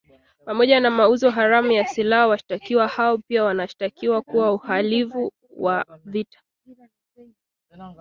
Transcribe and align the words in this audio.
Pamoja 0.45 0.79
na 0.79 0.89
mauzo 0.91 1.29
haramu 1.29 1.71
ya 1.71 1.87
silaha, 1.87 2.27
washtakiwa 2.27 2.87
hao 2.87 3.17
pia 3.17 3.43
wanashtakiwa 3.43 4.21
kwa 4.21 4.51
uhalivu 4.53 5.33
wa 5.57 5.85
vita. 6.05 6.39